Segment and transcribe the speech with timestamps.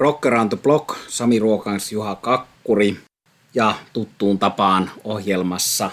[0.00, 2.96] Rock Around the Block, Sami Ruokans Juha Kakkuri
[3.54, 5.90] ja tuttuun tapaan ohjelmassa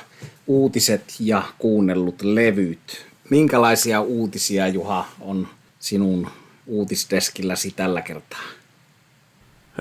[0.48, 3.08] uutiset ja kuunnellut levyt.
[3.30, 5.48] Minkälaisia uutisia, Juha, on
[5.80, 6.28] sinun
[6.68, 8.40] uutisdeskilläsi tällä kertaa?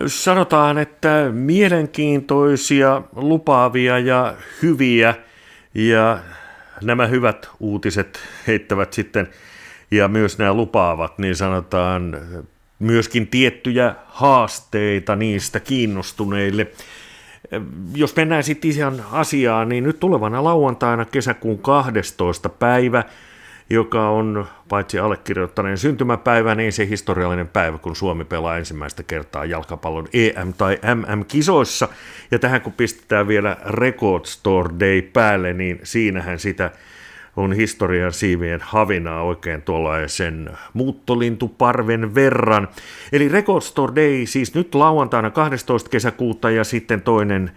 [0.06, 5.14] Sanotaan, että mielenkiintoisia, lupaavia ja hyviä
[5.74, 6.18] ja
[6.82, 9.28] nämä hyvät uutiset heittävät sitten
[9.90, 12.16] ja myös nämä lupaavat, niin sanotaan
[12.78, 16.66] myöskin tiettyjä haasteita niistä kiinnostuneille.
[17.94, 22.48] Jos mennään sitten ihan asiaan, niin nyt tulevana lauantaina kesäkuun 12.
[22.48, 23.04] päivä–
[23.70, 30.08] joka on paitsi allekirjoittaneen syntymäpäivä, niin se historiallinen päivä, kun Suomi pelaa ensimmäistä kertaa jalkapallon
[30.12, 31.88] EM- tai MM-kisoissa.
[32.30, 36.70] Ja tähän kun pistetään vielä Record Store Day päälle, niin siinähän sitä
[37.36, 39.62] on historian siivien havinaa oikein
[40.08, 42.68] sen muuttolintuparven verran.
[43.12, 45.90] Eli Record Store Day siis nyt lauantaina 12.
[45.90, 47.50] kesäkuuta ja sitten toinen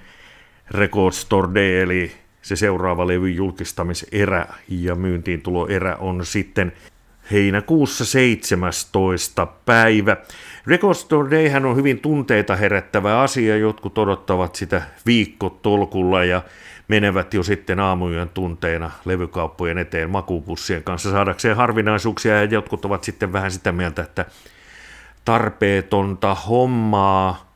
[0.72, 6.72] Record Store Day, eli se seuraava levyn julkistamiserä ja myyntiin erä on sitten
[7.32, 9.46] heinäkuussa 17.
[9.66, 10.18] päivä.
[10.68, 13.58] Record Store Dayhän on hyvin tunteita herättävä asia.
[13.58, 16.42] Jotkut odottavat sitä viikkotolkulla ja
[16.90, 23.34] menevät jo sitten aamujen tunteina levykauppojen eteen makupussien kanssa saadakseen harvinaisuuksia ja jotkut ovat sitten
[23.34, 24.26] vähän sitä mieltä, että
[25.26, 27.54] tarpeetonta hommaa,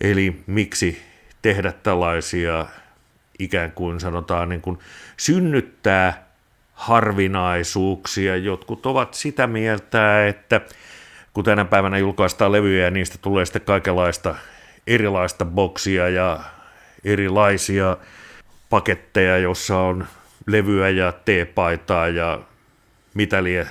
[0.00, 1.02] eli miksi
[1.42, 2.66] tehdä tällaisia
[3.38, 4.78] ikään kuin sanotaan niin kuin
[5.16, 6.26] synnyttää
[6.72, 8.36] harvinaisuuksia.
[8.36, 10.60] Jotkut ovat sitä mieltä, että
[11.32, 14.34] kun tänä päivänä julkaistaan levyjä niistä tulee sitten kaikenlaista
[14.86, 16.40] erilaista boksia ja
[17.04, 17.96] erilaisia
[18.72, 20.06] paketteja, jossa on
[20.46, 22.40] levyä ja teepaitaa ja
[23.14, 23.66] mitä lie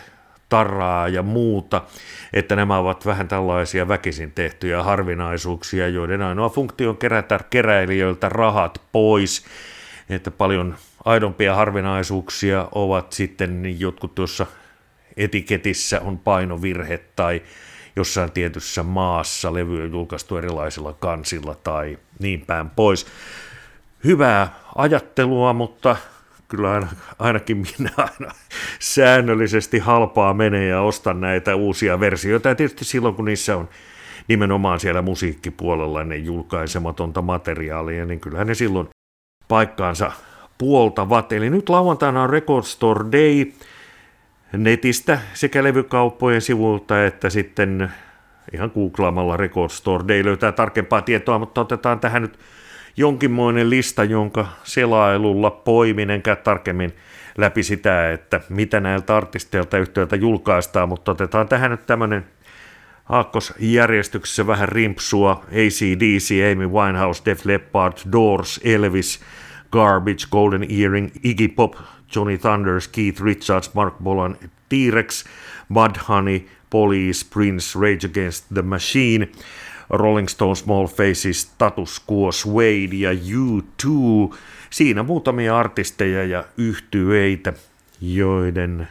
[0.50, 1.82] tarraa ja muuta,
[2.34, 8.82] että nämä ovat vähän tällaisia väkisin tehtyjä harvinaisuuksia, joiden ainoa funktio on kerätä keräilijöiltä rahat
[8.92, 9.46] pois,
[10.10, 14.46] että paljon aidompia harvinaisuuksia ovat sitten jotkut tuossa
[15.18, 17.42] etiketissä on painovirhe tai
[17.96, 23.06] jossain tietyssä maassa levy on julkaistu erilaisilla kansilla tai niin päin pois.
[24.04, 25.96] Hyvää ajattelua, mutta
[26.48, 26.88] kyllä
[27.20, 28.34] ainakin minä aina
[28.80, 32.50] säännöllisesti halpaa menee ja ostan näitä uusia versioita.
[32.50, 33.70] Ja tietysti silloin, kun niissä on
[34.28, 38.88] nimenomaan siellä musiikkipuolella ne julkaisematonta materiaalia, niin kyllähän ne silloin
[39.48, 40.12] paikkaansa
[40.58, 41.32] puoltavat.
[41.32, 43.52] Eli nyt lauantaina on Record Store Day
[44.58, 47.92] netistä sekä levykauppojen sivuilta että sitten
[48.54, 52.40] ihan googlaamalla Record Store Day löytää tarkempaa tietoa, mutta otetaan tähän nyt
[52.98, 56.94] jonkinmoinen lista, jonka selailulla poiminen käy tarkemmin
[57.38, 62.26] läpi sitä, että mitä näiltä artisteilta yhtiöltä julkaistaan, mutta otetaan tähän nyt tämmöinen
[63.10, 69.20] aakkosjärjestyksessä vähän rimpsua, ACDC, Amy Winehouse, Def Leppard, Doors, Elvis,
[69.72, 71.76] Garbage, Golden Earring, Iggy Pop,
[72.16, 74.38] Johnny Thunders, Keith Richards, Mark Bolan,
[74.70, 75.26] T-Rex,
[75.70, 79.28] Mudhoney, Police, Prince, Rage Against the Machine,
[79.92, 84.36] Rolling Stone, Small Faces, Status Quo, Suede ja U2.
[84.70, 87.54] Siinä muutamia artisteja ja yhtyeitä,
[88.02, 88.88] joiden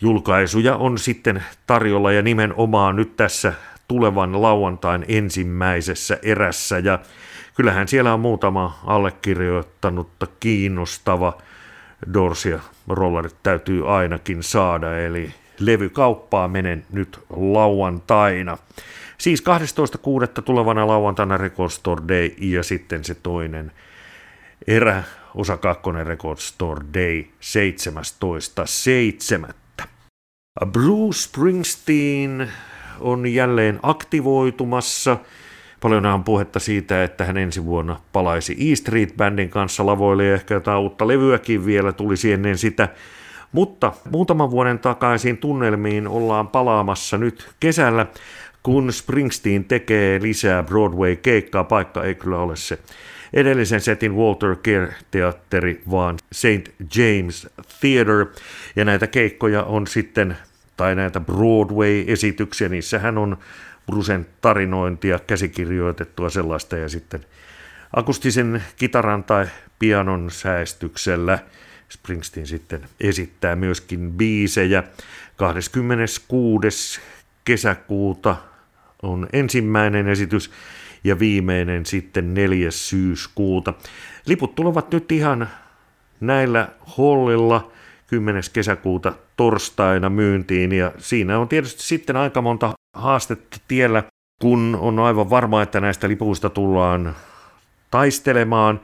[0.00, 3.52] julkaisuja on sitten tarjolla ja nimenomaan nyt tässä
[3.88, 6.98] tulevan lauantain ensimmäisessä erässä ja
[7.54, 11.38] kyllähän siellä on muutama allekirjoittanutta kiinnostava
[12.14, 18.58] Dorsia rollarit täytyy ainakin saada, eli levykauppaa menen nyt lauantaina.
[19.18, 19.44] Siis
[20.36, 20.42] 12.6.
[20.42, 23.72] tulevana lauantaina Record Store Day ja sitten se toinen
[24.66, 25.02] erä,
[25.34, 27.24] osa kakkonen Record Store Day
[29.46, 29.52] 17.7.
[30.72, 32.52] Bruce Springsteen
[33.00, 35.16] on jälleen aktivoitumassa.
[35.82, 40.34] Paljon on puhetta siitä, että hän ensi vuonna palaisi E Street Bandin kanssa lavoille ja
[40.34, 42.88] ehkä jotain uutta levyäkin vielä tulisi ennen sitä.
[43.52, 48.06] Mutta muutaman vuoden takaisin tunnelmiin ollaan palaamassa nyt kesällä
[48.66, 52.78] kun Springsteen tekee lisää Broadway-keikkaa, paikka ei kyllä ole se
[53.32, 56.72] edellisen setin Walter Kerr-teatteri, vaan St.
[56.96, 57.48] James
[57.80, 58.26] Theatre,
[58.76, 60.36] ja näitä keikkoja on sitten,
[60.76, 63.36] tai näitä Broadway-esityksiä, niissähän on
[63.86, 67.20] Brusen tarinointia, käsikirjoitettua sellaista, ja sitten
[67.96, 69.46] akustisen kitaran tai
[69.78, 71.38] pianon säästyksellä
[71.88, 74.82] Springsteen sitten esittää myöskin biisejä.
[75.36, 77.00] 26.
[77.44, 78.36] kesäkuuta
[79.02, 80.50] on ensimmäinen esitys
[81.04, 82.70] ja viimeinen sitten 4.
[82.70, 83.74] syyskuuta.
[84.26, 85.48] Liput tulevat nyt ihan
[86.20, 87.70] näillä hollilla
[88.06, 88.42] 10.
[88.52, 94.02] kesäkuuta torstaina myyntiin ja siinä on tietysti sitten aika monta haastetta tiellä
[94.40, 97.16] kun on aivan varma, että näistä lipuista tullaan
[97.90, 98.80] taistelemaan.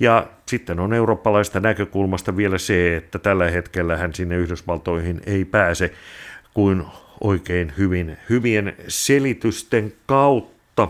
[0.00, 5.92] Ja sitten on eurooppalaista näkökulmasta vielä se, että tällä hetkellä hän sinne Yhdysvaltoihin ei pääse
[6.54, 6.84] kuin
[7.20, 10.88] oikein hyvin, hyvien selitysten kautta.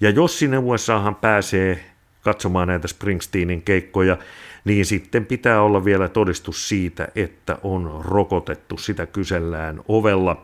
[0.00, 1.84] Ja jos sinne USAhan pääsee
[2.22, 4.18] katsomaan näitä Springsteenin keikkoja,
[4.64, 8.78] niin sitten pitää olla vielä todistus siitä, että on rokotettu.
[8.78, 10.42] Sitä kysellään ovella.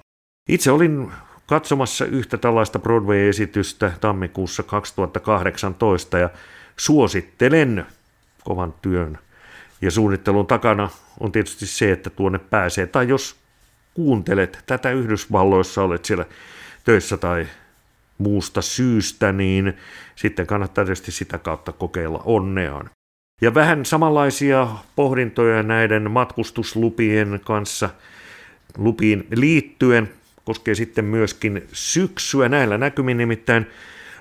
[0.49, 1.13] Itse olin
[1.47, 6.31] katsomassa yhtä tällaista Broadway-esitystä tammikuussa 2018 ja
[6.77, 7.87] suosittelen
[8.45, 9.19] kovan työn
[9.83, 10.89] ja suunnittelun takana
[11.21, 12.87] on tietysti se, että tuonne pääsee.
[12.87, 13.37] Tai jos
[13.99, 16.25] kuuntelet tätä Yhdysvalloissa, olet siellä
[16.85, 17.47] töissä tai
[18.19, 19.75] muusta syystä, niin
[20.17, 22.91] sitten kannattaa tietysti sitä kautta kokeilla onneaan.
[23.41, 27.91] Ja vähän samanlaisia pohdintoja näiden matkustuslupien kanssa
[28.77, 30.11] lupiin liittyen
[30.45, 32.49] koskee sitten myöskin syksyä.
[32.49, 33.67] Näillä näkymin nimittäin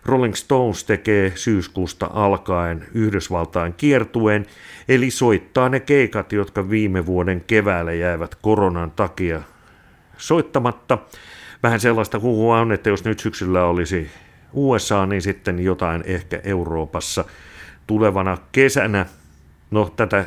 [0.06, 4.46] Rolling Stones tekee syyskuusta alkaen Yhdysvaltain kiertueen,
[4.88, 9.42] eli soittaa ne keikat, jotka viime vuoden keväällä jäivät koronan takia
[10.18, 10.98] soittamatta.
[11.64, 14.12] Vähän sellaista huhua on, että jos nyt syksyllä olisi
[14.54, 17.26] USA, niin sitten jotain ehkä Euroopassa
[17.88, 19.06] tulevana kesänä.
[19.72, 20.26] No tätä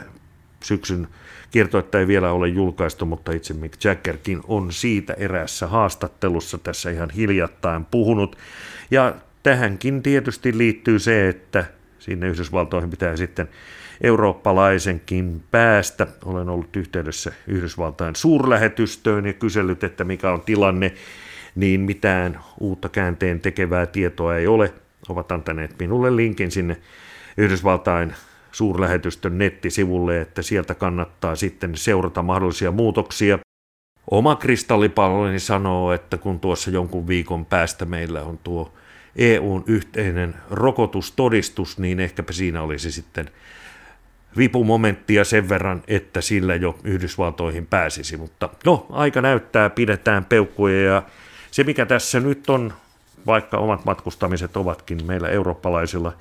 [0.63, 1.09] syksyn
[1.51, 7.11] kiertoetta ei vielä ole julkaistu, mutta itse Mick Jaggerkin on siitä eräässä haastattelussa tässä ihan
[7.11, 8.37] hiljattain puhunut.
[8.91, 11.65] Ja tähänkin tietysti liittyy se, että
[11.99, 13.49] sinne Yhdysvaltoihin pitää sitten
[14.01, 16.07] eurooppalaisenkin päästä.
[16.25, 20.95] Olen ollut yhteydessä Yhdysvaltain suurlähetystöön ja kysellyt, että mikä on tilanne,
[21.55, 24.73] niin mitään uutta käänteen tekevää tietoa ei ole.
[25.09, 26.77] Ovat antaneet minulle linkin sinne
[27.37, 28.15] Yhdysvaltain
[28.53, 33.39] suurlähetystön nettisivulle, että sieltä kannattaa sitten seurata mahdollisia muutoksia.
[34.11, 38.73] Oma kristallipalloni sanoo, että kun tuossa jonkun viikon päästä meillä on tuo
[39.17, 43.31] EUn yhteinen rokotustodistus, niin ehkäpä siinä olisi sitten
[44.37, 48.17] vipumomenttia sen verran, että sillä jo Yhdysvaltoihin pääsisi.
[48.17, 51.03] Mutta no, aika näyttää, pidetään peukkuja ja
[51.51, 52.73] se mikä tässä nyt on,
[53.27, 56.13] vaikka omat matkustamiset ovatkin meillä eurooppalaisilla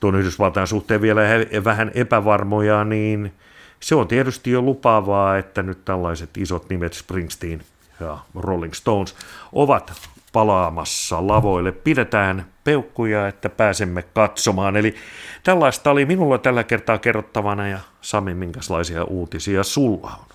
[0.00, 1.20] tuon Yhdysvaltain suhteen vielä
[1.64, 3.32] vähän epävarmoja, niin
[3.80, 7.62] se on tietysti jo lupaavaa, että nyt tällaiset isot nimet Springsteen
[8.00, 9.14] ja Rolling Stones
[9.52, 9.92] ovat
[10.32, 11.72] palaamassa lavoille.
[11.72, 14.76] Pidetään peukkuja, että pääsemme katsomaan.
[14.76, 14.94] Eli
[15.42, 20.26] tällaista oli minulla tällä kertaa kerrottavana ja Sami, minkälaisia uutisia sulla on?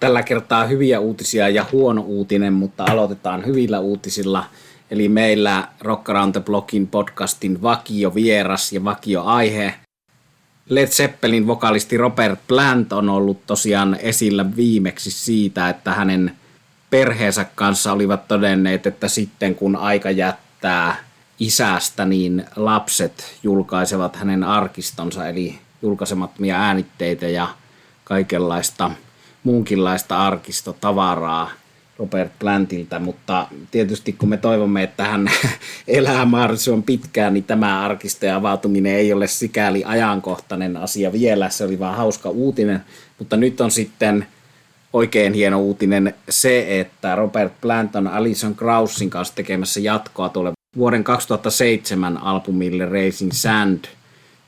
[0.00, 4.44] Tällä kertaa hyviä uutisia ja huono uutinen, mutta aloitetaan hyvillä uutisilla.
[4.90, 9.74] Eli meillä Rock Around the Blockin podcastin vakio vieras ja vakio aihe.
[10.68, 16.32] Led Zeppelin vokalisti Robert Plant on ollut tosiaan esillä viimeksi siitä, että hänen
[16.90, 20.96] perheensä kanssa olivat todenneet, että sitten kun aika jättää
[21.38, 27.48] isästä, niin lapset julkaisevat hänen arkistonsa, eli julkaisemattomia äänitteitä ja
[28.04, 28.90] kaikenlaista
[29.44, 31.50] muunkinlaista arkistotavaraa
[31.98, 35.30] Robert Plantilta, mutta tietysti kun me toivomme, että hän
[35.88, 41.78] elää mahdollisimman pitkään, niin tämä arkistojen avautuminen ei ole sikäli ajankohtainen asia vielä, se oli
[41.78, 42.84] vaan hauska uutinen,
[43.18, 44.26] mutta nyt on sitten
[44.92, 51.04] oikein hieno uutinen se, että Robert Plant on Alison Krausin kanssa tekemässä jatkoa tuolle vuoden
[51.04, 53.84] 2007 albumille Racing Sand,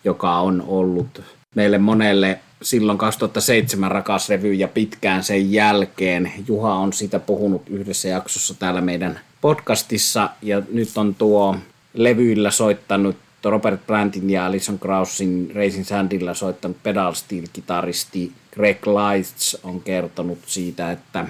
[0.04, 1.22] joka on ollut
[1.54, 6.32] meille monelle silloin 2007 rakas revy ja pitkään sen jälkeen.
[6.48, 11.56] Juha on sitä puhunut yhdessä jaksossa täällä meidän podcastissa ja nyt on tuo
[11.94, 19.80] levyillä soittanut Robert Plantin ja Alison Krausin Racing Sandilla soittanut pedal steel-kitaristi Greg Lights on
[19.80, 21.26] kertonut siitä, että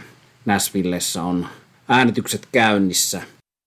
[0.47, 1.47] Nashvillessä on
[1.89, 3.23] äänitykset käynnissä.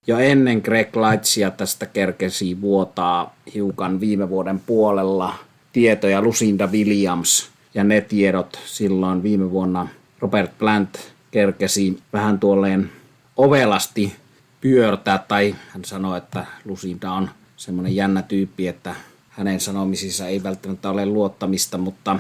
[0.08, 5.36] Jo ennen Greg Lightsia tästä kerkesi vuotaa hiukan viime vuoden puolella
[5.74, 9.88] tietoja Lucinda Williams ja ne tiedot silloin viime vuonna
[10.20, 12.92] Robert Plant kerkesi vähän tuolleen
[13.38, 14.16] ovelasti
[14.62, 18.96] pyörtää, tai hän sanoi, että Lucinda on semmoinen jännä tyyppi, että
[19.30, 22.20] hänen sanomisissa ei välttämättä ole luottamista, mutta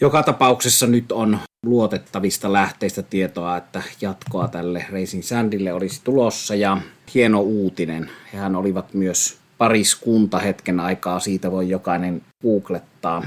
[0.00, 6.78] joka tapauksessa nyt on luotettavista lähteistä tietoa, että jatkoa tälle Racing Sandille olisi tulossa ja
[7.14, 8.10] hieno uutinen.
[8.32, 13.24] Hehän olivat myös pariskunta hetken aikaa, siitä voi jokainen googlettaa.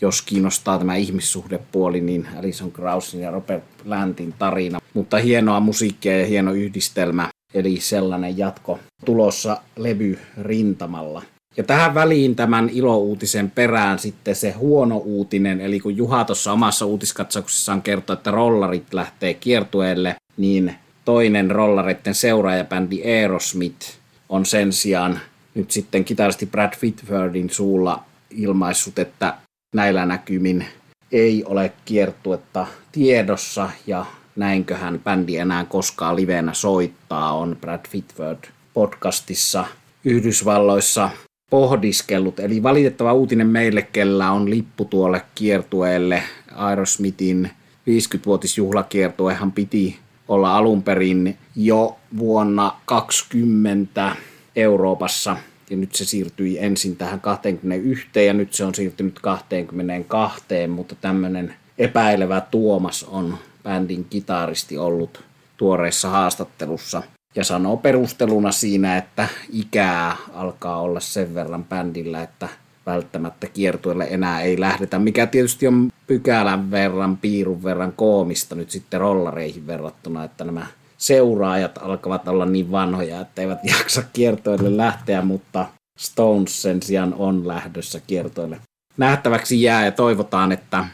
[0.00, 4.80] Jos kiinnostaa tämä ihmissuhdepuoli, niin Alison Krausin ja Robert Lantin tarina.
[4.94, 11.22] Mutta hienoa musiikkia ja hieno yhdistelmä, eli sellainen jatko tulossa levy rintamalla.
[11.56, 16.86] Ja tähän väliin tämän ilouutisen perään sitten se huono uutinen, eli kun Juha tuossa omassa
[16.86, 25.20] uutiskatsauksessaan kertoi, että rollarit lähtee kiertueelle, niin toinen rollareiden seuraajabändi Aerosmith on sen sijaan
[25.54, 29.34] nyt sitten kitaristi Brad Whitfordin suulla ilmaissut, että
[29.74, 30.66] näillä näkymin
[31.12, 34.06] ei ole kiertuetta tiedossa ja
[34.36, 38.44] näinköhän bändi enää koskaan livenä soittaa, on Brad Whitford
[38.74, 39.64] podcastissa
[40.04, 41.10] Yhdysvalloissa
[41.50, 42.40] pohdiskellut.
[42.40, 46.22] Eli valitettava uutinen meille, kellä on lippu tuolle kiertueelle.
[46.54, 47.50] Aerosmithin
[47.90, 49.98] 50-vuotisjuhlakiertuehan piti
[50.28, 54.16] olla alun perin jo vuonna 20
[54.56, 55.36] Euroopassa
[55.70, 61.54] ja nyt se siirtyi ensin tähän 21 ja nyt se on siirtynyt 22, mutta tämmöinen
[61.78, 65.24] epäilevä Tuomas on bändin kitaristi ollut
[65.56, 67.02] tuoreessa haastattelussa
[67.36, 72.48] ja sanoo perusteluna siinä, että ikää alkaa olla sen verran bändillä, että
[72.86, 79.00] välttämättä kiertueelle enää ei lähdetä, mikä tietysti on pykälän verran, piirun verran koomista nyt sitten
[79.00, 80.66] rollareihin verrattuna, että nämä
[80.98, 85.66] seuraajat alkavat olla niin vanhoja, että eivät jaksa kiertoille lähteä, mutta
[85.98, 88.60] Stones sen sijaan on lähdössä kiertoille.
[88.96, 90.84] Nähtäväksi jää ja toivotaan, että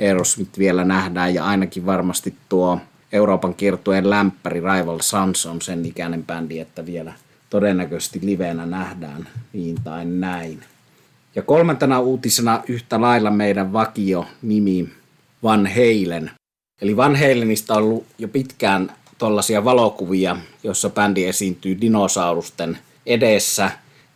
[0.00, 2.80] Aerosmith vielä nähdään ja ainakin varmasti tuo
[3.12, 7.12] Euroopan kiertueen lämpäri Rival Sons on sen ikäinen bändi, että vielä
[7.50, 10.62] todennäköisesti livenä nähdään niin tai näin.
[11.34, 14.88] Ja kolmantena uutisena yhtä lailla meidän vakio nimi
[15.42, 16.30] Van Halen.
[16.82, 23.70] Eli Van Halenista on ollut jo pitkään tuollaisia valokuvia, jossa bändi esiintyy dinosaurusten edessä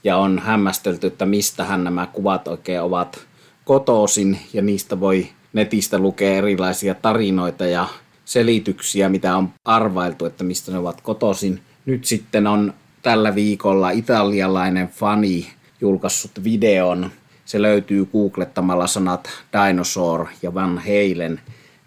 [0.04, 3.26] ja on hämmästelty, että mistähän nämä kuvat oikein ovat
[3.64, 7.88] kotoisin ja niistä voi netistä lukea erilaisia tarinoita ja
[8.24, 11.60] selityksiä, mitä on arvailtu, että mistä ne ovat kotoisin.
[11.86, 15.46] Nyt sitten on tällä viikolla italialainen fani
[15.80, 17.10] julkaissut videon.
[17.44, 21.40] Se löytyy googlettamalla sanat dinosaur ja Van Halen.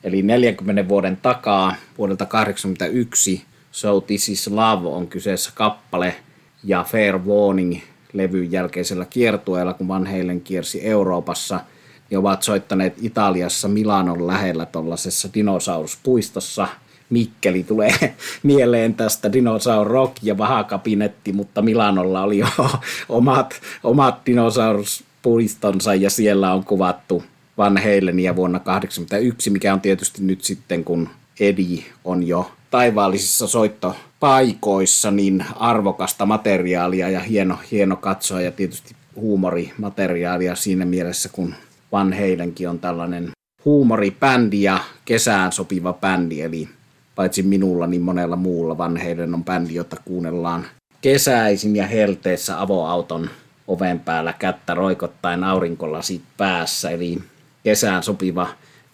[0.03, 6.15] Eli 40 vuoden takaa, vuodelta 1981, So This Is Love on kyseessä kappale
[6.63, 7.81] ja Fair Warning
[8.13, 11.59] levyn jälkeisellä kiertueella, kun Van Halen kiersi Euroopassa–
[12.11, 16.67] ja ovat soittaneet Italiassa Milanon lähellä tuollaisessa dinosauruspuistossa.
[17.09, 22.47] Mikkeli tulee mieleen tästä Dinosaur Rock ja Vahakabinetti, mutta Milanolla oli jo
[23.09, 27.23] omat, omat dinosauruspuistonsa ja siellä on kuvattu
[27.57, 31.09] Van Halenia vuonna 1981, mikä on tietysti nyt sitten, kun
[31.39, 40.55] Edi on jo taivaallisissa soittopaikoissa, niin arvokasta materiaalia ja hieno, hieno katsoa ja tietysti huumorimateriaalia
[40.55, 41.55] siinä mielessä, kun
[41.91, 43.31] Van Halenkin on tällainen
[43.65, 46.69] huumoribändi ja kesään sopiva bändi, eli
[47.15, 50.65] paitsi minulla, niin monella muulla Van Halen on bändi, jota kuunnellaan
[51.01, 53.29] kesäisin ja helteessä avoauton
[53.67, 57.21] oven päällä kättä roikottaen aurinkolasit päässä, eli
[57.63, 58.47] kesään sopiva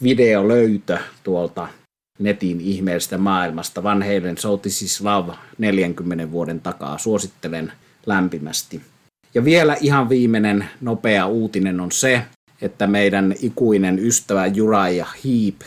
[0.03, 1.67] videolöytö tuolta
[2.19, 3.83] netin ihmeellisestä maailmasta.
[3.83, 6.97] Van Halen souti siis Love 40 vuoden takaa.
[6.97, 7.71] Suosittelen
[8.05, 8.81] lämpimästi.
[9.33, 12.21] Ja vielä ihan viimeinen nopea uutinen on se,
[12.63, 15.61] että meidän ikuinen ystävä Juraja Heap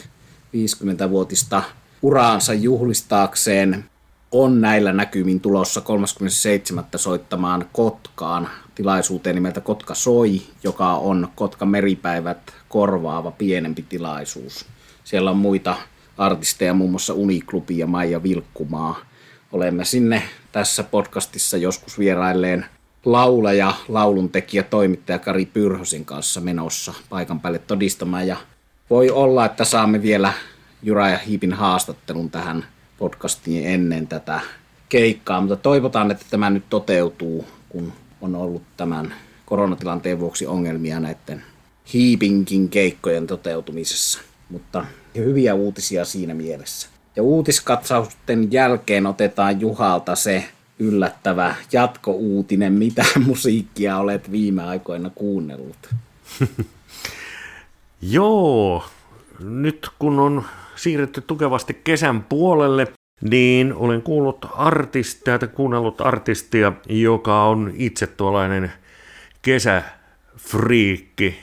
[0.57, 1.63] 50-vuotista
[2.03, 3.85] uraansa juhlistaakseen
[4.33, 6.85] on näillä näkymin tulossa 37.
[6.97, 14.67] soittamaan Kotkaan tilaisuuteen nimeltä Kotka Soi, joka on Kotka Meripäivät korvaava pienempi tilaisuus.
[15.05, 15.77] Siellä on muita
[16.19, 19.01] artisteja, muun muassa Uniklubi ja Maija Vilkkumaa.
[19.53, 20.23] Olemme sinne
[20.53, 22.67] tässä podcastissa joskus vierailleen
[23.07, 28.27] laulaja, lauluntekijä, toimittaja Kari Pyrhösin kanssa menossa paikan päälle todistamaan.
[28.27, 28.37] Ja
[28.91, 30.33] voi olla, että saamme vielä
[30.83, 32.65] Jura ja Hiipin haastattelun tähän
[32.99, 34.41] podcastiin ennen tätä
[34.89, 39.15] keikkaa, mutta toivotaan, että tämä nyt toteutuu, kun on ollut tämän
[39.47, 41.43] koronatilanteen vuoksi ongelmia näiden
[41.93, 44.21] Hiipinkin keikkojen toteutumisessa.
[44.51, 44.85] Mutta
[45.17, 46.89] hyviä uutisia siinä mielessä.
[47.17, 50.45] Ja uutiskatsausten jälkeen otetaan Juhalta se
[50.79, 55.95] yllättävä jatkouutinen, mitä musiikkia olet viime aikoina kuunnellut?
[58.03, 58.85] Joo,
[59.41, 60.45] nyt kun on
[60.77, 62.87] siirretty tukevasti kesän puolelle,
[63.23, 68.73] niin olen kuullut artistia tai kuunnellut artistia, joka on itse tuollainen
[69.43, 71.39] kesäfriikki,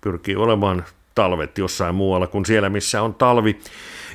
[0.00, 0.84] pyrkii olemaan
[1.16, 3.58] talvet jossain muualla kuin siellä, missä on talvi.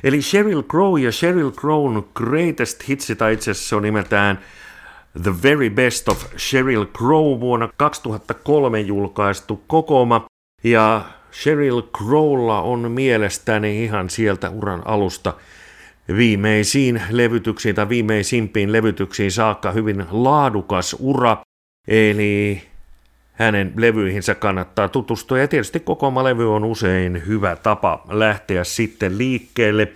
[0.04, 4.38] Eli Sheryl Crow ja Sheryl Crown Greatest Hits, tai itse asiassa se on nimeltään
[5.22, 10.26] The Very Best of Sheryl Crow vuonna 2003 julkaistu kokooma,
[10.64, 15.34] ja Sheryl Crowlla on mielestäni ihan sieltä uran alusta
[16.16, 21.36] viimeisiin levytyksiin tai viimeisimpiin levytyksiin saakka hyvin laadukas ura,
[21.88, 22.62] eli
[23.32, 29.92] hänen levyihinsä kannattaa tutustua ja tietysti kokoama levy on usein hyvä tapa lähteä sitten liikkeelle.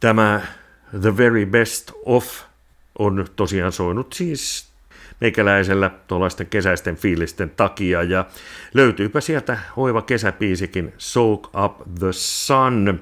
[0.00, 0.40] Tämä
[1.00, 2.42] The Very Best of
[2.98, 4.72] on tosiaan soinut siis
[5.20, 8.02] meikäläisellä tuollaisten kesäisten fiilisten takia.
[8.02, 8.24] Ja
[8.74, 13.00] löytyypä sieltä oiva kesäpiisikin Soak Up the Sun.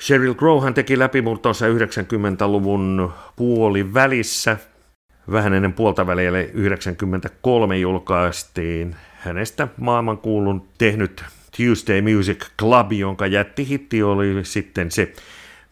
[0.00, 4.56] Sheryl Crowhan teki läpimurtonsa 90-luvun puoli välissä.
[5.32, 11.24] Vähän ennen puolta välillä 93 julkaistiin hänestä maailmankuulun tehnyt
[11.56, 15.12] Tuesday Music Club, jonka jättihitti oli sitten se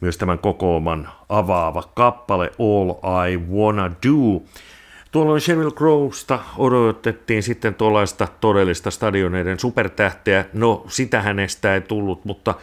[0.00, 2.90] myös tämän kokooman avaava kappale All
[3.30, 4.42] I Wanna Do.
[5.12, 10.44] Tuolloin Sheryl Crowsta odotettiin sitten tuollaista todellista stadioneiden supertähteä.
[10.52, 12.54] No, sitä hänestä ei tullut, mutta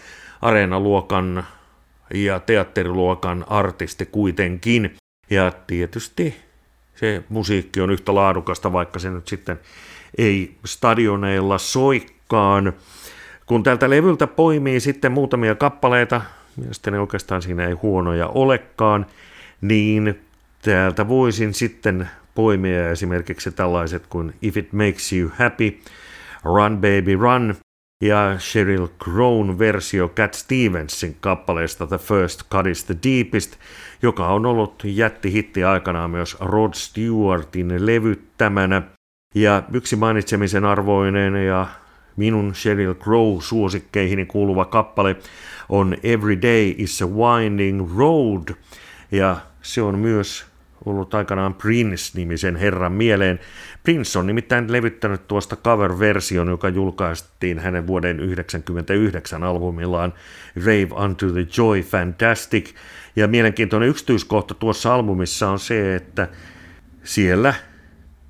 [0.42, 1.44] areenaluokan
[2.14, 4.96] ja teatteriluokan artisti kuitenkin.
[5.30, 6.49] Ja tietysti
[7.00, 9.60] se musiikki on yhtä laadukasta, vaikka se nyt sitten
[10.18, 12.74] ei stadioneilla soikkaan.
[13.46, 16.22] Kun tältä levyltä poimii sitten muutamia kappaleita,
[16.58, 19.06] mielestäni oikeastaan siinä ei huonoja olekaan,
[19.62, 20.20] niin
[20.62, 25.80] täältä voisin sitten poimia esimerkiksi tällaiset kuin If It Makes You Happy,
[26.44, 27.56] Run Baby Run
[28.04, 33.56] ja Sheryl Crown versio Cat Stevensin kappaleesta The First Cut is the Deepest,
[34.02, 38.82] joka on ollut jättihitti aikanaan myös Rod Stewartin levyttämänä.
[39.36, 41.68] Ja yksi mainitsemisen arvoinen ja
[42.16, 45.16] minun Sheryl Crow suosikkeihini kuuluva kappale
[45.70, 48.56] on Every Day is a Winding Road.
[49.12, 50.46] Ja se on myös
[50.86, 53.40] ollut aikanaan Prince-nimisen herran mieleen.
[53.84, 60.14] Prince on nimittäin levyttänyt tuosta cover-version, joka julkaistiin hänen vuoden 1999 albumillaan
[60.56, 62.74] Rave Unto the Joy Fantastic.
[63.16, 66.28] Ja mielenkiintoinen yksityiskohta tuossa albumissa on se, että
[67.04, 67.54] siellä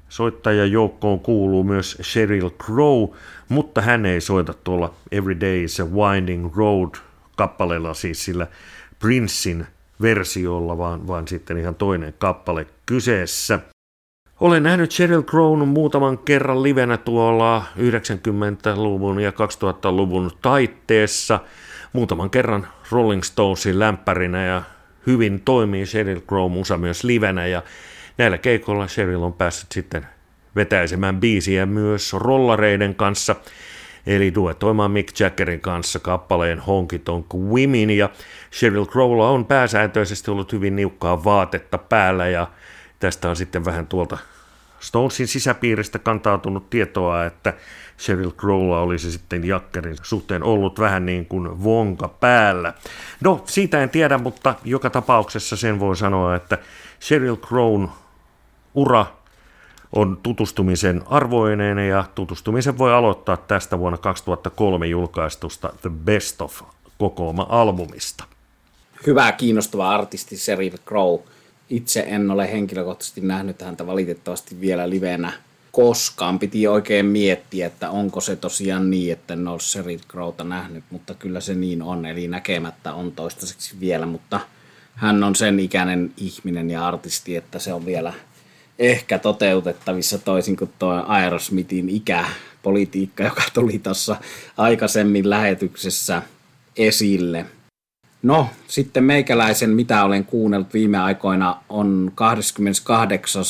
[0.10, 3.10] soittajajoukkoon kuuluu myös Sheryl Crow,
[3.50, 6.96] mutta hän ei soita tuolla Every Day is a Winding Road
[7.36, 8.48] kappaleella, siis sillä
[9.00, 9.68] Princein
[10.02, 13.60] versiolla, vaan, vaan sitten ihan toinen kappale kyseessä.
[14.40, 21.40] Olen nähnyt Sheryl Crown muutaman kerran livenä tuolla 90-luvun ja 2000-luvun taitteessa.
[21.94, 24.62] Muutaman kerran Rolling Stonesin lämpärinä ja
[25.08, 27.48] hyvin toimii Sheryl Crow musa myös livenä.
[27.48, 27.64] Ja
[28.18, 30.08] näillä keikoilla Sheryl on päässyt sitten
[30.56, 33.36] vetäisemään biisiä myös rollareiden kanssa–
[34.08, 38.10] eli duetoimaan Mick Jaggerin kanssa kappaleen Honky Tonk Women, ja
[38.54, 42.48] Sheryl Crowlla on pääsääntöisesti ollut hyvin niukkaa vaatetta päällä, ja
[43.00, 44.18] tästä on sitten vähän tuolta
[44.80, 47.54] Stonesin sisäpiiristä kantautunut tietoa, että
[48.00, 52.74] Sheryl Crowlla olisi sitten Jaggerin suhteen ollut vähän niin kuin vonka päällä.
[53.24, 56.58] No, siitä en tiedä, mutta joka tapauksessa sen voi sanoa, että
[57.02, 57.90] Sheryl Crown
[58.74, 59.06] ura
[59.96, 66.62] on tutustumisen arvoinen ja tutustumisen voi aloittaa tästä vuonna 2003 julkaistusta The Best of
[66.98, 68.24] kokooma-albumista.
[69.08, 71.20] Hyvä, kiinnostava artisti Sheryl Crow.
[71.70, 75.34] Itse en ole henkilökohtaisesti nähnyt häntä valitettavasti vielä livenä
[75.72, 76.40] koskaan.
[76.40, 81.14] Piti oikein miettiä, että onko se tosiaan niin, että en ole Sheryl Crowta nähnyt, mutta
[81.14, 82.06] kyllä se niin on.
[82.06, 84.40] Eli näkemättä on toistaiseksi vielä, mutta
[84.96, 88.14] hän on sen ikäinen ihminen ja artisti, että se on vielä–
[88.80, 94.16] ehkä toteutettavissa toisin kuin tuo Aerosmithin ikäpolitiikka, joka tuli tuossa
[94.58, 96.22] aikaisemmin lähetyksessä
[96.78, 97.46] esille.
[98.24, 103.44] No, sitten meikäläisen, mitä olen kuunnellut viime aikoina, on 28.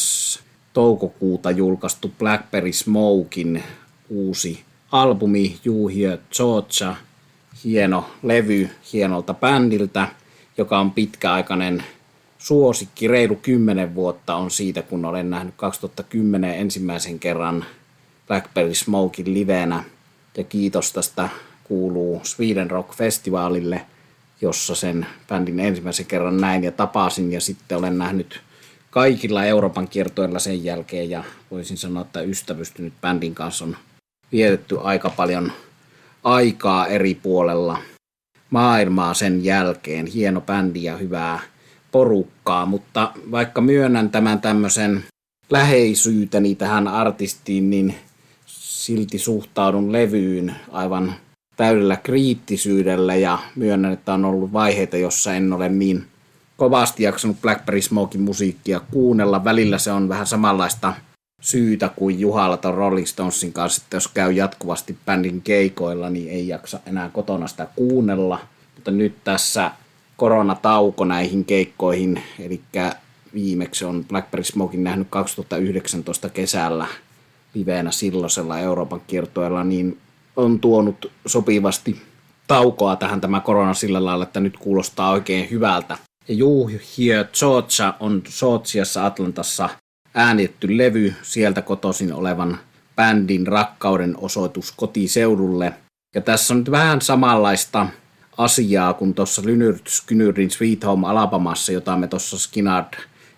[0.74, 3.64] toukokuuta julkaistu Blackberry Smokin
[4.10, 6.96] uusi albumi Juhio Georgia.
[7.64, 10.08] Hieno levy hienolta bändiltä,
[10.58, 11.84] joka on pitkäaikainen
[12.38, 17.66] suosikki reilu kymmenen vuotta on siitä, kun olen nähnyt 2010 ensimmäisen kerran
[18.28, 19.84] Blackberry Smokin livenä.
[20.38, 21.30] Ja kiitos tästä
[21.64, 23.86] kuuluu Sweden Rock Festivalille,
[24.42, 27.32] jossa sen bändin ensimmäisen kerran näin ja tapasin.
[27.32, 28.42] Ja sitten olen nähnyt
[28.90, 33.78] kaikilla Euroopan kiertoilla sen jälkeen ja voisin sanoa, että ystävystynyt bändin kanssa on
[34.32, 35.52] vietetty aika paljon
[36.24, 37.78] aikaa eri puolella
[38.50, 40.06] maailmaa sen jälkeen.
[40.06, 41.40] Hieno bändi ja hyvää
[41.92, 45.04] porukkaa, mutta vaikka myönnän tämän tämmöisen
[45.50, 47.96] läheisyyteni tähän artistiin, niin
[48.46, 51.16] silti suhtaudun levyyn aivan
[51.60, 56.06] täydellä kriittisyydellä ja myönnän, että on ollut vaiheita, jossa en ole niin
[56.58, 59.44] kovasti jaksanut Blackberry Smokin musiikkia kuunnella.
[59.44, 60.94] Välillä se on vähän samanlaista
[61.42, 66.48] syytä kuin Juhalla tai Rolling Stonesin kanssa, että jos käy jatkuvasti bändin keikoilla, niin ei
[66.48, 68.40] jaksa enää kotona sitä kuunnella.
[68.76, 69.72] Mutta nyt tässä
[70.18, 72.62] koronatauko näihin keikkoihin, eli
[73.34, 76.88] viimeksi on Blackberry Smokin nähnyt 2019 kesällä
[77.54, 79.98] liveenä silloisella Euroopan kiertoilla, niin
[80.40, 82.02] on tuonut sopivasti
[82.48, 85.98] taukoa tähän tämä korona sillä lailla, että nyt kuulostaa oikein hyvältä.
[86.28, 89.70] Ja juu, Here Georgia on Georgiassa Atlantassa
[90.14, 92.60] äänitetty levy sieltä kotoisin olevan
[92.96, 95.74] bändin rakkauden osoitus kotiseudulle.
[96.16, 97.88] Ja tässä on nyt vähän samanlaista
[98.38, 102.94] asiaa kuin tuossa Lynyrd Skynyrdin Sweet Home Alabamassa, jota me tuossa Skinnard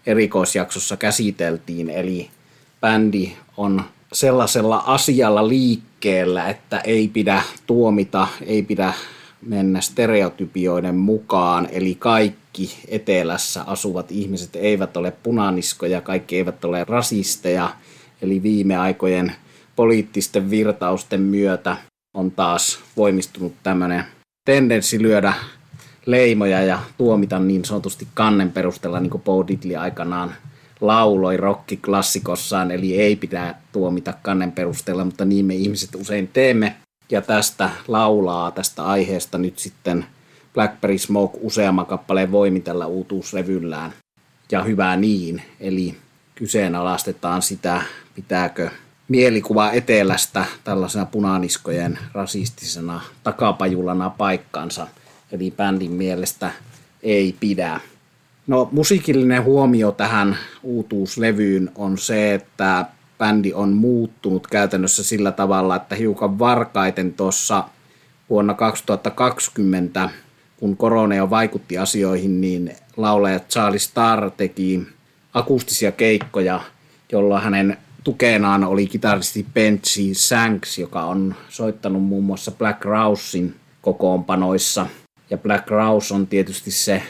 [0.05, 1.89] erikoisjaksossa käsiteltiin.
[1.89, 2.29] Eli
[2.81, 8.93] bändi on sellaisella asialla liikkeellä, että ei pidä tuomita, ei pidä
[9.41, 17.69] mennä stereotypioiden mukaan, eli kaikki etelässä asuvat ihmiset eivät ole punaniskoja, kaikki eivät ole rasisteja,
[18.21, 19.35] eli viime aikojen
[19.75, 21.77] poliittisten virtausten myötä
[22.13, 24.03] on taas voimistunut tämmöinen
[24.45, 25.33] tendenssi lyödä
[26.05, 30.35] leimoja ja tuomita niin sanotusti kannen perusteella, niin kuin Bo Diddley aikanaan
[30.81, 36.75] lauloi rockiklassikossaan, eli ei pitää tuomita kannen perusteella, mutta niin me ihmiset usein teemme.
[37.11, 40.05] Ja tästä laulaa tästä aiheesta nyt sitten
[40.53, 43.93] Blackberry Smoke useamman kappaleen voimitella uutuusrevyllään.
[44.51, 45.95] Ja hyvää niin, eli
[46.35, 47.81] kyseenalaistetaan sitä,
[48.15, 48.69] pitääkö
[49.07, 54.87] mielikuva etelästä tällaisena punaniskojen rasistisena takapajulana paikkansa.
[55.31, 56.51] Eli bändin mielestä
[57.03, 57.79] ei pidä.
[58.47, 62.85] No musiikillinen huomio tähän uutuuslevyyn on se, että
[63.17, 67.63] bändi on muuttunut käytännössä sillä tavalla, että hiukan varkaiten tuossa
[68.29, 70.09] vuonna 2020,
[70.57, 74.87] kun korona jo vaikutti asioihin, niin laulaja Charlie Starr teki
[75.33, 76.61] akustisia keikkoja,
[77.11, 84.85] jolloin hänen tukenaan oli kitaristi Benji Sanks, joka on soittanut muun muassa Black Rousein kokoonpanoissa.
[85.29, 87.03] Ja Black Rouse on tietysti se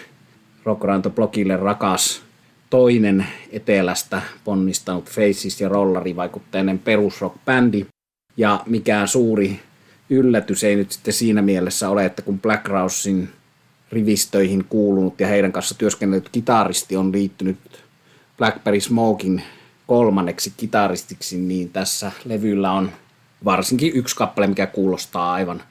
[0.65, 2.21] Rockranto-blogille rakas
[2.69, 7.85] toinen etelästä ponnistanut Faces ja Rollari-vaikutteinen perusrock-bändi.
[8.37, 9.59] Ja mikään suuri
[10.09, 13.29] yllätys ei nyt sitten siinä mielessä ole, että kun Black Rousein
[13.91, 17.57] rivistöihin kuulunut ja heidän kanssa työskennellyt kitaristi on liittynyt
[18.37, 19.43] Blackberry Smokin
[19.87, 22.91] kolmanneksi kitaristiksi, niin tässä levyllä on
[23.45, 25.61] varsinkin yksi kappale, mikä kuulostaa aivan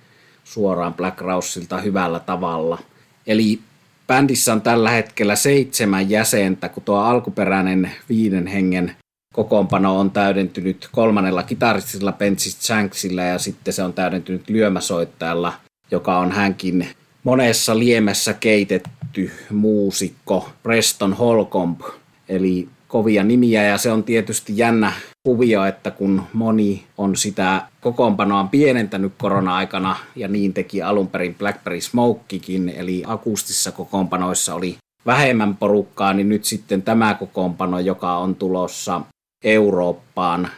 [0.45, 2.79] suoraan Black Rouseilta hyvällä tavalla.
[3.27, 3.61] Eli
[4.11, 8.93] bändissä on tällä hetkellä seitsemän jäsentä, kun tuo alkuperäinen viiden hengen
[9.35, 15.53] kokoonpano on täydentynyt kolmannella kitaristilla Benji Shanksilla ja sitten se on täydentynyt lyömäsoittajalla,
[15.91, 16.89] joka on hänkin
[17.25, 21.81] monessa liemessä keitetty muusikko Preston Holcomb.
[22.29, 24.93] Eli kovia nimiä ja se on tietysti jännä
[25.23, 31.81] kuvio, että kun moni on sitä kokoonpanoa pienentänyt korona-aikana ja niin teki alun perin Blackberry
[31.81, 39.01] Smokekin, eli akustissa kokoonpanoissa oli vähemmän porukkaa, niin nyt sitten tämä kokoonpano, joka on tulossa
[39.45, 40.49] Eurooppaan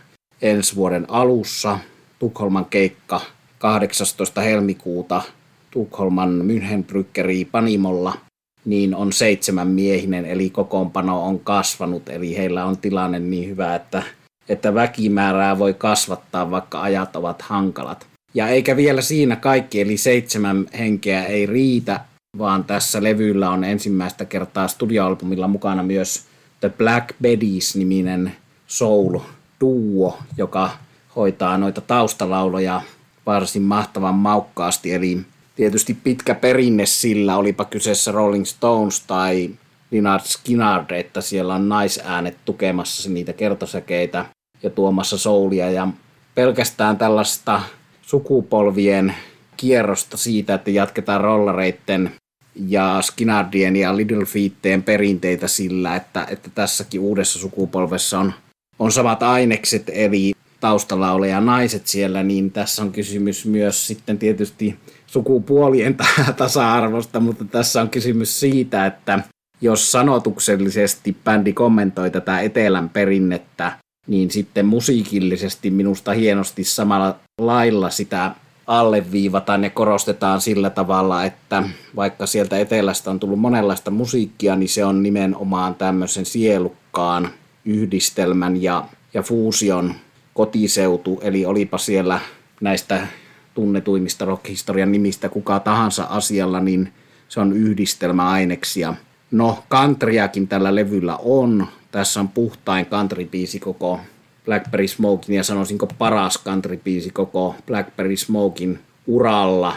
[0.42, 1.78] ensi vuoden alussa,
[2.18, 3.20] Tukholman keikka
[3.58, 4.40] 18.
[4.40, 5.22] helmikuuta
[5.70, 8.18] Tukholman Münchenbrückeri Panimolla–
[8.64, 14.02] niin on seitsemän miehinen, eli kokoonpano on kasvanut, eli heillä on tilanne niin hyvä, että,
[14.52, 18.06] että väkimäärää voi kasvattaa, vaikka ajat ovat hankalat.
[18.34, 22.00] Ja eikä vielä siinä kaikki, eli seitsemän henkeä ei riitä,
[22.38, 26.24] vaan tässä levyllä on ensimmäistä kertaa studioalbumilla mukana myös
[26.60, 28.32] The Black Beddies-niminen
[28.66, 30.70] soul-duo, joka
[31.16, 32.80] hoitaa noita taustalauloja
[33.26, 35.20] varsin mahtavan maukkaasti, eli
[35.56, 39.50] tietysti pitkä perinne sillä, olipa kyseessä Rolling Stones tai
[39.90, 44.24] Lynyrd Skynyrd, että siellä on naisäänet tukemassa niitä kertosäkeitä
[44.62, 45.70] ja tuomassa soulia.
[45.70, 45.88] Ja
[46.34, 47.62] pelkästään tällaista
[48.02, 49.14] sukupolvien
[49.56, 52.10] kierrosta siitä, että jatketaan rollareitten
[52.54, 58.32] ja Skinnardien ja Little Feetteen perinteitä sillä, että, että tässäkin uudessa sukupolvessa on,
[58.78, 65.96] on samat ainekset, eli taustalauleja naiset siellä, niin tässä on kysymys myös sitten tietysti sukupuolien
[66.36, 69.18] tasa-arvosta, mutta tässä on kysymys siitä, että
[69.60, 73.72] jos sanotuksellisesti bändi kommentoi tätä etelän perinnettä,
[74.06, 78.34] niin sitten musiikillisesti minusta hienosti samalla lailla sitä
[78.66, 81.62] alleviivataan ja korostetaan sillä tavalla, että
[81.96, 87.28] vaikka sieltä etelästä on tullut monenlaista musiikkia, niin se on nimenomaan tämmöisen sielukkaan
[87.64, 88.84] yhdistelmän ja,
[89.14, 89.94] ja fuusion
[90.34, 92.20] kotiseutu, eli olipa siellä
[92.60, 93.06] näistä
[93.54, 96.92] tunnetuimmista rockhistorian nimistä kuka tahansa asialla, niin
[97.28, 98.94] se on yhdistelmäaineksia.
[99.30, 101.66] No, kantriakin tällä levyllä on.
[101.92, 104.00] Tässä on puhtain country-biisi koko
[104.44, 109.76] Blackberry Smokin ja sanoisinko paras country-biisi koko Blackberry Smokin uralla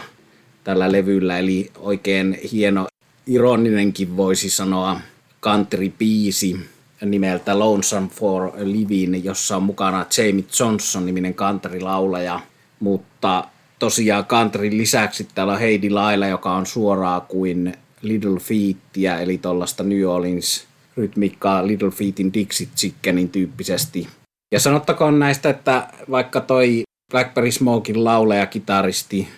[0.64, 1.38] tällä levyllä.
[1.38, 2.86] Eli oikein hieno,
[3.26, 5.00] ironinenkin voisi sanoa
[5.42, 6.58] country-biisi
[7.04, 12.40] nimeltä Lonesome for a Living, jossa on mukana Jamie Johnson-niminen country-laulaja.
[12.80, 13.44] Mutta
[13.78, 19.82] tosiaan countryn lisäksi täällä on Heidi Laila, joka on suoraa kuin Little Feetia, eli tuollaista
[19.82, 20.65] New Orleans
[20.96, 24.08] rytmiikkaa Little Feetin Dixie Chickenin tyyppisesti.
[24.52, 26.82] Ja sanottakoon näistä, että vaikka toi
[27.12, 29.28] Blackberry Smokein lauleja, kitaristi,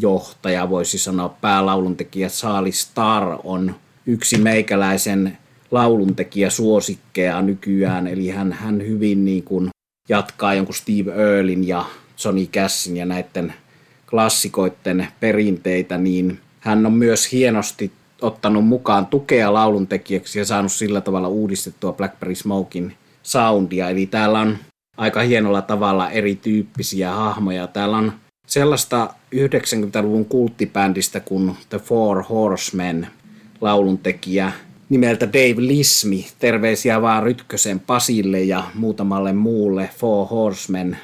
[0.00, 3.74] johtaja, voisi sanoa päälauluntekijä Saali Star on
[4.06, 5.38] yksi meikäläisen
[5.70, 9.68] lauluntekijä suosikkeja nykyään, eli hän, hän hyvin niin kuin
[10.08, 11.84] jatkaa jonkun Steve Earlin ja
[12.24, 13.54] Johnny Cassin ja näiden
[14.10, 21.28] klassikoiden perinteitä, niin hän on myös hienosti ottanut mukaan tukea lauluntekijäksi ja saanut sillä tavalla
[21.28, 23.90] uudistettua Blackberry Smokin soundia.
[23.90, 24.58] Eli täällä on
[24.96, 27.66] aika hienolla tavalla erityyppisiä hahmoja.
[27.66, 28.12] Täällä on
[28.46, 33.06] sellaista 90-luvun kulttibändistä kuin The Four Horsemen
[33.60, 34.52] lauluntekijä
[34.88, 36.26] nimeltä Dave Lismi.
[36.38, 40.98] Terveisiä vaan Rytkösen Pasille ja muutamalle muulle Four Horsemen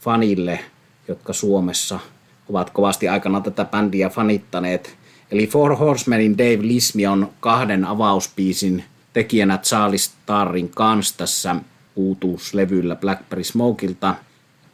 [0.00, 0.60] fanille,
[1.08, 2.00] jotka Suomessa
[2.48, 4.97] ovat kovasti aikana tätä bändiä fanittaneet.
[5.30, 11.56] Eli Four Horsemanin Dave Lismi on kahden avauspiisin tekijänä Charlie Starrin kanssa tässä
[11.96, 14.14] uutuuslevyllä Blackberry Smokilta.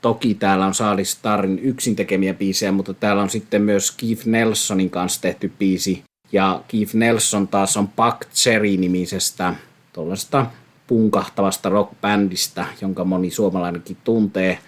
[0.00, 4.90] Toki täällä on Charlie Starrin yksin tekemiä biisejä, mutta täällä on sitten myös Keith Nelsonin
[4.90, 6.04] kanssa tehty biisi.
[6.32, 9.54] Ja Keith Nelson taas on Buck Cherry-nimisestä
[9.92, 10.46] tuollaista
[10.86, 14.58] punkahtavasta rockbändistä, jonka moni suomalainenkin tuntee,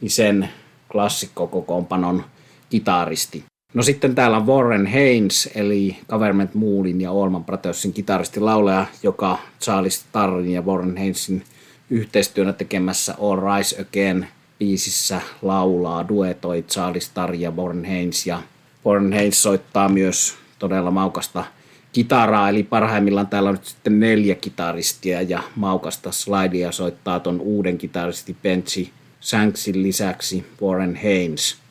[0.00, 0.48] niin sen
[0.92, 2.24] klassikkokokoonpanon
[2.70, 3.44] kitaristi.
[3.74, 9.38] No sitten täällä on Warren Haynes, eli Government Moolin ja Allman Brothersin kitaristi laulaja, joka
[9.60, 11.42] Charlie Starrin ja Warren Haynesin
[11.90, 14.26] yhteistyönä tekemässä All Rise Again
[14.58, 18.26] biisissä laulaa, duetoi Charlie Starr ja Warren Haynes.
[18.26, 18.42] Ja
[18.86, 21.44] Warren Haynes soittaa myös todella maukasta
[21.92, 27.78] kitaraa, eli parhaimmillaan täällä on nyt sitten neljä kitaristia ja maukasta slidea soittaa ton uuden
[27.78, 31.56] kitaristi Benji Sanksin lisäksi Warren Haynes–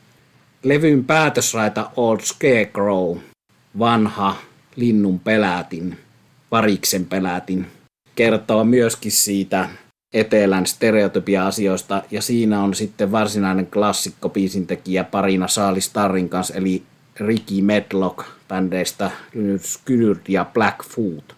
[0.64, 3.18] levyn päätösraita Old Scarecrow,
[3.80, 4.36] vanha
[4.76, 5.98] linnun pelätin,
[6.50, 7.68] pariksen pelätin,
[8.16, 9.70] kertoo myöskin siitä
[10.14, 16.84] etelän stereotypia-asioista, ja siinä on sitten varsinainen klassikko biisintekijä parina Saalis Starrin kanssa, eli
[17.20, 19.12] Ricky Medlock bändeistä
[19.58, 21.36] Skynyrd ja Blackfoot.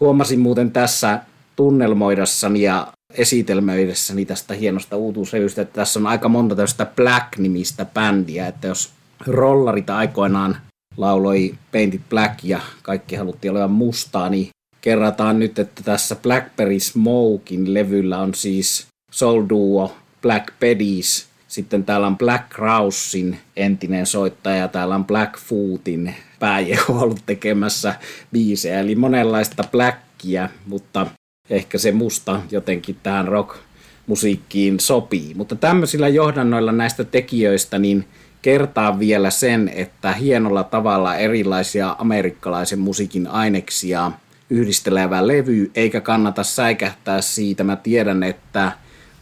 [0.00, 1.20] Huomasin muuten tässä
[1.56, 8.66] tunnelmoidessani ja esitelmöidessäni tästä hienosta uutuuslevystä, että tässä on aika monta tästä Black-nimistä bändiä, että
[8.66, 8.90] jos
[9.26, 10.56] rollarit aikoinaan
[10.96, 14.48] lauloi Painted Black ja kaikki haluttiin olevan mustaa, niin
[14.80, 22.06] kerrataan nyt, että tässä Blackberry Smokin levyllä on siis Soul Duo Black Pedis, sitten täällä
[22.06, 27.94] on Black Krausin entinen soittaja, täällä on Blackfootin pääjeho ollut tekemässä
[28.32, 31.06] biisejä, eli monenlaista Blackia, mutta
[31.50, 35.34] ehkä se musta jotenkin tähän rock-musiikkiin sopii.
[35.34, 38.04] Mutta tämmöisillä johdannoilla näistä tekijöistä niin
[38.42, 44.12] kertaa vielä sen, että hienolla tavalla erilaisia amerikkalaisen musiikin aineksia
[44.50, 47.64] yhdistelevä levy, eikä kannata säikähtää siitä.
[47.64, 48.72] Mä tiedän, että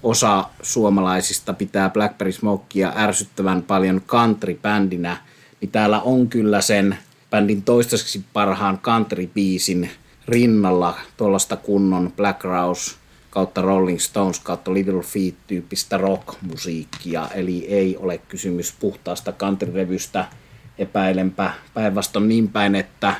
[0.03, 5.17] osa suomalaisista pitää Blackberry Smokea ärsyttävän paljon country-bändinä,
[5.61, 6.99] niin täällä on kyllä sen
[7.31, 9.89] bändin toistaiseksi parhaan country-biisin
[10.29, 12.97] rinnalla tuollaista kunnon Black Rouse
[13.31, 20.25] kautta Rolling Stones kautta Little Feet-tyyppistä rock-musiikkia, eli ei ole kysymys puhtaasta country-revystä,
[20.79, 23.15] epäilenpä päinvastoin niin päin, että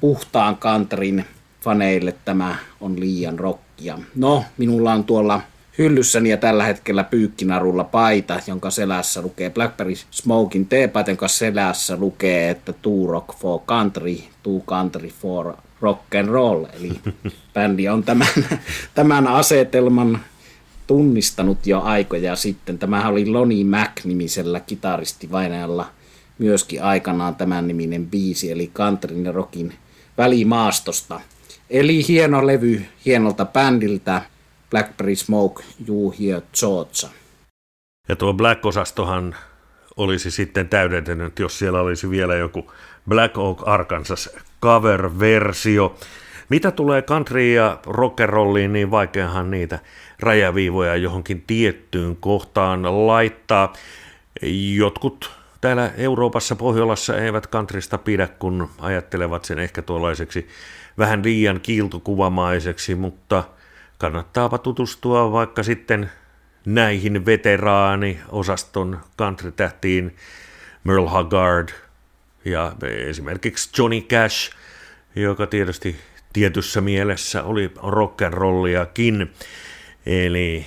[0.00, 1.24] puhtaan countryn
[1.60, 3.98] faneille tämä on liian rockia.
[4.14, 5.40] No, minulla on tuolla
[5.80, 12.50] hyllyssäni ja tällä hetkellä pyykkinarulla paita, jonka selässä lukee Blackberry Smoking teepaita, jonka selässä lukee,
[12.50, 17.00] että Two Rock for Country, Two Country for rock and roll, eli
[17.54, 18.28] bändi on tämän,
[18.94, 20.20] tämän asetelman
[20.86, 22.78] tunnistanut jo aikoja sitten.
[22.78, 25.86] Tämä oli Lonnie Mac-nimisellä kitaristivainajalla
[26.38, 29.74] myöskin aikanaan tämän niminen biisi, eli countryn ja rockin
[30.18, 31.20] välimaastosta.
[31.70, 34.22] Eli hieno levy hienolta bändiltä,
[34.70, 35.64] Blackberry Smoke,
[36.20, 37.08] Hear Georgia.
[38.08, 39.36] Ja tuo Black-osastohan
[39.96, 42.72] olisi sitten täydentänyt, jos siellä olisi vielä joku
[43.08, 44.30] Black Oak Arkansas
[44.62, 45.94] cover-versio.
[46.48, 49.78] Mitä tulee country ja rockerolliin, niin vaikeahan niitä
[50.20, 53.72] rajaviivoja johonkin tiettyyn kohtaan laittaa.
[54.74, 55.30] Jotkut
[55.60, 60.48] täällä Euroopassa, Pohjolassa eivät kantrista pidä, kun ajattelevat sen ehkä tuollaiseksi
[60.98, 63.44] vähän liian kiiltokuvamaiseksi, mutta
[64.00, 66.10] kannattaapa tutustua vaikka sitten
[66.66, 70.16] näihin veteraani-osaston country-tähtiin
[70.84, 71.68] Merle Haggard
[72.44, 72.72] ja
[73.08, 74.52] esimerkiksi Johnny Cash,
[75.16, 75.96] joka tietysti
[76.32, 79.28] tietyssä mielessä oli rock'n'rolliakin.
[80.06, 80.66] Eli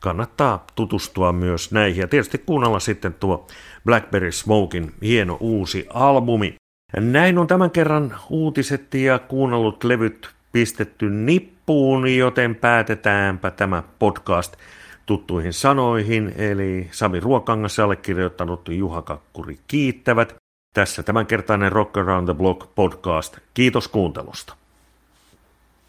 [0.00, 3.46] kannattaa tutustua myös näihin ja tietysti kuunnella sitten tuo
[3.84, 6.54] Blackberry Smokin hieno uusi albumi.
[6.96, 14.56] Näin on tämän kerran uutiset ja kuunnellut levyt pistetty nippuun, joten päätetäänpä tämä podcast
[15.06, 20.36] tuttuihin sanoihin, eli Sami Ruokangas allekirjoittanut Juha Kakkuri kiittävät.
[20.74, 23.38] Tässä tämänkertainen Rock Around the Block podcast.
[23.54, 24.61] Kiitos kuuntelusta.